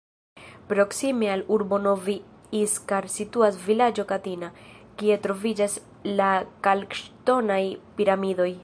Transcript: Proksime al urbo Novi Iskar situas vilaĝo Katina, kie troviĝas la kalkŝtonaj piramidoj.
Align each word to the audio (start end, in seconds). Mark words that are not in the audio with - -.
Proksime 0.69 1.27
al 1.33 1.43
urbo 1.57 1.79
Novi 1.83 2.15
Iskar 2.61 3.03
situas 3.17 3.59
vilaĝo 3.67 4.07
Katina, 4.13 4.49
kie 5.01 5.19
troviĝas 5.29 5.77
la 6.23 6.33
kalkŝtonaj 6.69 7.63
piramidoj. 7.99 8.53